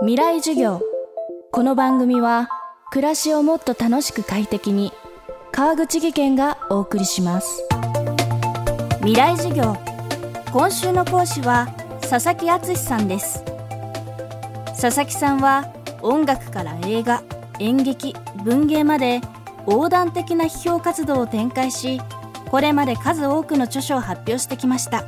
[0.00, 0.80] 未来授業。
[1.52, 2.48] この番組は
[2.90, 4.92] 暮らしをもっと楽しく快適に
[5.52, 7.62] 川口義賢がお送りします。
[9.00, 9.76] 未来授業。
[10.52, 11.68] 今週の講師は
[12.00, 13.44] 佐々木敦さんです。
[14.80, 17.22] 佐々木さんは音楽から映画
[17.60, 19.20] 演劇文芸まで
[19.68, 22.00] 横断的な批評活動を展開し
[22.50, 25.04] これまで数多くの著書を発表してきました。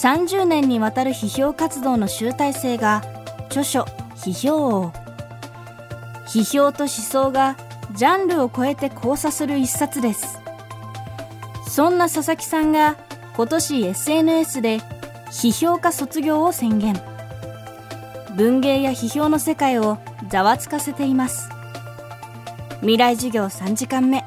[0.00, 3.02] 30年にわたる批評活動の集大成が
[3.46, 3.82] 著書
[4.14, 4.92] 批評王。
[6.26, 7.56] 批評と思想が
[7.94, 10.38] ジャンルを超えて交差する一冊です。
[11.66, 12.96] そんな佐々木さんが
[13.36, 14.80] 今年 SNS で
[15.30, 16.94] 批評家卒業を宣言。
[18.36, 19.96] 文芸や批評の世界を
[20.28, 21.48] ざわつかせています。
[22.80, 24.24] 未来授業3時間目。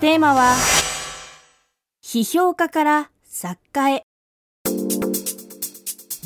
[0.00, 0.56] テーマは
[2.02, 4.13] 批評家から作家へ。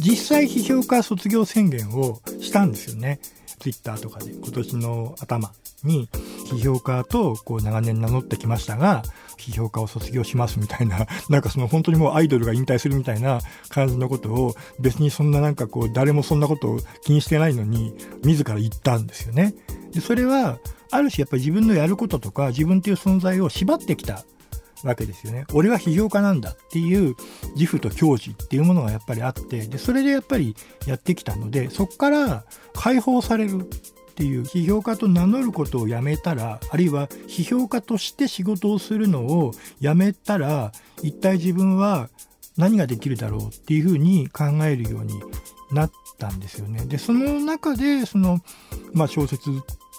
[0.08, 3.20] 実際批評家卒業宣言をしたんですよね。
[3.60, 5.52] ツイッターとかで今年の頭
[5.84, 6.08] に
[6.50, 9.02] 批評家とこう長年名乗ってきましたが、
[9.36, 17.94] 批評家を卒業しますみたいな、 なんかその本当にもうアイドルが引退するみたいな感じのことを別にそんななんかこう誰もそんなことを気にしてないのに
[18.24, 19.54] 自ら言ったんですよね。
[19.92, 20.58] でそれは
[20.90, 24.24] ある種やっぱり自分のやることとか自分という存在を縛ってきた
[24.84, 25.44] わけですよね。
[25.52, 27.14] 俺は批評家なんだっていう
[27.54, 33.64] 自負と矜持っていうものがやっぱりあって、で、それでやっぱりやってきたので、そこから解放されるっ
[34.14, 42.08] ていう批評家と名乗ることをやめたら、あるいは批評家として仕事をするのをやめたら、一体自分は
[42.56, 45.20] 何ができるだろうっていうふうに考えるように
[45.70, 46.84] なったんですよね。
[46.86, 48.40] で、その中で、その、
[48.92, 49.50] まあ小説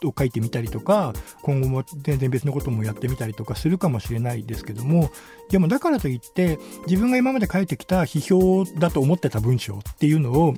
[0.07, 5.11] を書いてみたりとか今後も全然別のこともやってみたりとかするかもしれないですけども
[5.49, 10.53] でもだからといって自分が今まで書いてきた批評だと思ってた文章っていうのを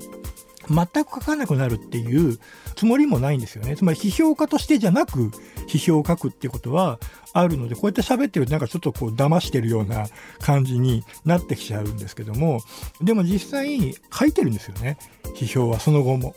[0.69, 2.39] 全く書かなくなるっていう
[2.75, 3.75] つもりもないんですよね。
[3.75, 5.31] つまり批評家としてじゃなく
[5.67, 6.99] 批評を書くっていうことは
[7.33, 10.07] あるので、こうやって喋ってるとなんかちょっとこう騙してるような
[10.39, 12.61] 感じになってきちゃうんですけども、
[13.01, 14.97] でも実際書いてるんですよね。
[15.35, 16.35] 批評はその後も。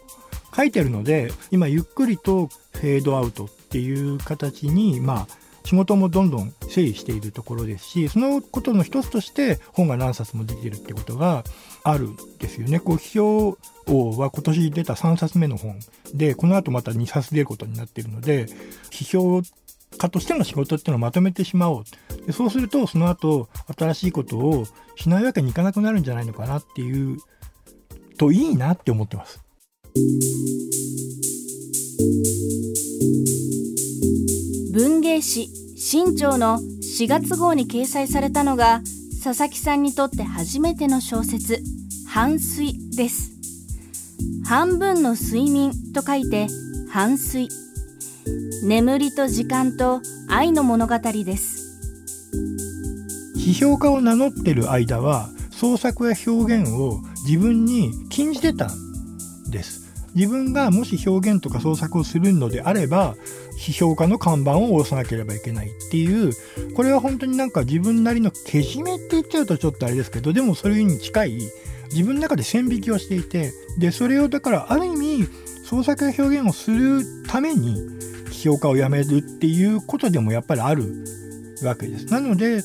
[0.54, 11.42] 書いてるので、今ゆっくりとフェードアウトっていう形に、まあ、仕事もどんどん整理しているところですし、そのことの一つとして本が何冊も出てるってことが
[11.82, 12.81] あるんですよね。
[12.81, 15.78] こう、批評王は今年出た3冊目の本
[16.12, 18.47] で、この後また2冊出ることになっているので、
[18.91, 19.42] 批評
[19.97, 21.84] 家としての仕事っていうのをまとめてしまおう。
[22.26, 23.48] でそうすると、その後、
[23.78, 24.66] 新しいことを
[24.97, 27.19] しないわけにいかなくなるんじゃないのかなっていう、
[28.19, 29.44] といいなって思ってます。
[34.72, 38.83] 文芸誌新潮の4月号に掲載されたのが
[39.22, 41.62] 佐々木さんにとって初めての小説
[42.10, 43.34] 「半睡」です。
[44.44, 46.49] 半分の睡眠と書いて
[46.91, 47.49] 半睡。
[48.65, 51.78] 眠りと時間と愛の物語です。
[53.37, 58.71] 批評家を名乗ってる間は創作や表現を自分に禁じてたん
[59.53, 59.84] です。
[60.14, 63.16] 自分がもし表現とか創作をするのであれば、
[63.58, 66.32] 批評家の看板を押さなければいけないっていう、
[66.75, 71.38] これは本当になんか自分なりのけじめって言っちゃうとちょっとあれですけど、でもそれに近い
[71.91, 75.28] 自分の中で線引きをしていて、で、それをだからある意味
[75.64, 77.76] 創作や表現をするために
[78.26, 81.04] 批評家を辞めるっていうことでもやっぱりある
[81.62, 82.06] わけです。
[82.06, 82.62] なので、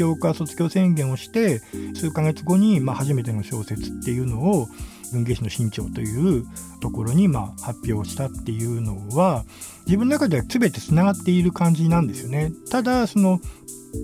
[0.00, 1.60] 批評家卒業宣言をして、
[1.94, 4.68] 数ヶ月後に、まあ、初めての小説っていうのを、
[5.12, 6.46] 文芸誌の新潮という
[6.80, 9.44] ところにまあ発表したっていうのは
[9.86, 12.52] 自分の中では全てつながっている感じなんですよね。
[12.70, 13.38] ただその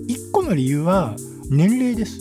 [0.09, 1.15] 1個の理由は
[1.49, 2.19] 年齢です。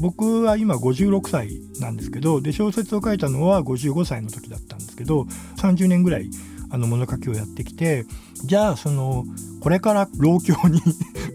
[0.00, 5.26] 僕は今56歳なんですけどで小説を書いたのは55歳の時だったんですけど
[5.56, 6.30] 30年ぐらい
[6.70, 8.06] あの物書きをやってきて
[8.44, 9.24] じゃあその
[9.60, 10.80] これから老境に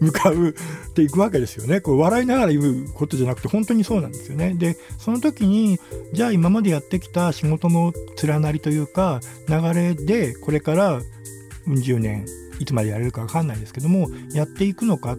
[0.00, 1.80] 向かうっていくわけですよね。
[1.80, 4.54] こう笑いながら言うことじゃなくて本当にそうなんですよね。
[4.54, 5.78] で、その時に、
[6.12, 7.92] じゃあ今までやってきた仕事の
[8.22, 11.00] 連なりというか、流れでこれから
[11.66, 12.26] うん十年、
[12.60, 15.16] いつまでやれるかわかんないですけども、やっていくのかっ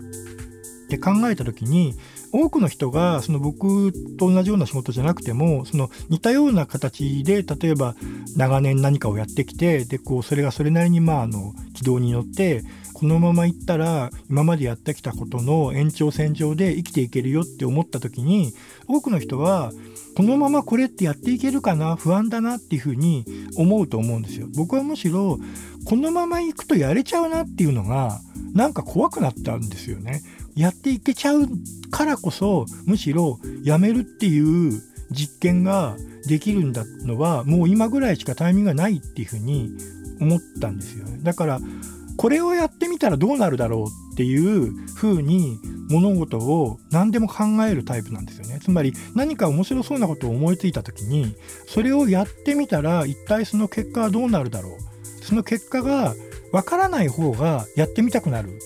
[0.89, 1.95] て考えた時に、
[2.31, 7.95] 多くの人がその僕と同じような仕事じゃなくてもその似たような形で例えば
[8.35, 12.63] 長年何かをやってきてでこうそれがそれなりにまああの軌道に乗って
[12.95, 18.53] このままいったら今までやってきたことの延長線上で生きていけるよって思った時に
[18.87, 19.71] 多くの人は
[20.15, 21.97] このままこれってやっていけるかな？
[21.97, 23.25] 不安だなっていうふうに
[23.57, 24.47] 思うと思うんですよ。
[24.55, 25.37] 僕はむしろ
[25.85, 28.21] このまま行くとやれちゃうなっていうのが
[28.53, 30.21] なんか怖くなったんですよね。
[30.55, 31.49] やっていけちゃう
[31.91, 34.81] からこそむしろやめるっていう
[35.11, 35.97] 実験が
[36.27, 39.69] できるんだのはもう今ぐらいしかタイミングがないっていうふうに
[40.21, 41.19] 思ったんですよね。
[41.21, 41.59] だから
[42.17, 45.59] これをやってみたらどうなるだろうっていうふうに
[45.89, 48.59] 物事を何でも考えるタイプなんですよね。
[48.63, 51.35] つまり何か面白そうなことを思いついた時に
[51.67, 55.23] それをやってみたら一体その結果はどうなるだろう。
[55.23, 56.13] その結果が
[56.51, 58.59] わからない方がやってみたくなる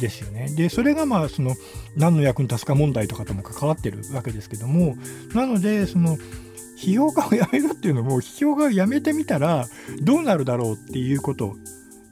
[0.00, 0.48] ですよね。
[0.56, 1.54] でそれがまあその
[1.96, 4.96] 何の役に立つか問題とかとも関わってるわけですけども
[5.34, 6.16] なのでその
[6.78, 9.66] 批評家をやめるっていうのも批評家をやめてみたら
[10.02, 11.56] どうなるだろうっていうこと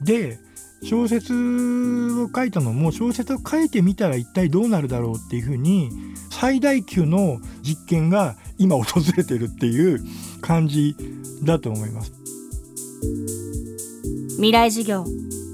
[0.01, 0.39] で
[0.83, 5.89] 小説を書いたのも小説を書いてみたら一体どうなるだろうっていうふうに
[6.31, 10.01] 最大級の実験が今訪れてるっていう
[10.41, 10.95] 感じ
[11.43, 12.13] だと思います。
[14.35, 15.05] 未来授業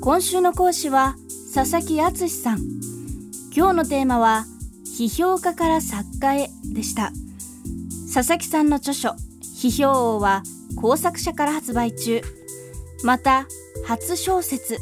[0.02, 1.16] 今週の講師は
[1.54, 2.60] 佐々木敦さん。
[3.56, 4.46] 今日のテーマは
[4.86, 7.12] 批評家から作家へでした。
[8.14, 10.44] 佐々木さんの著書批評王は
[10.76, 12.22] 工作者から発売中。
[13.04, 13.48] また
[13.88, 14.78] 初小説。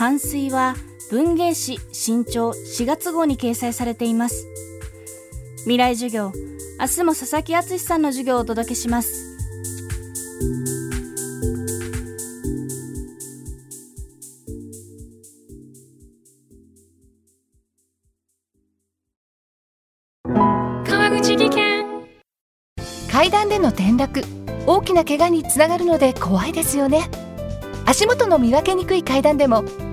[0.00, 0.76] 反水は
[1.10, 4.46] 文芸誌新潮4月号に掲載されています。
[5.64, 6.32] 未来授業
[6.80, 9.36] 明日も佐々木敦さんの授業をお届けします。
[20.24, 21.84] 川口技研。
[23.12, 24.24] 階段での転落
[24.66, 27.10] 大きな怪我につながるので怖いですよね。
[27.84, 29.62] 足元の見分けにくい階段でも